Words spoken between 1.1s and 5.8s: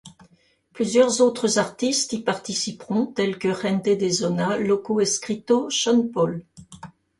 autres artistes y participeront, tels que Gente de Zona, Loco Escrito,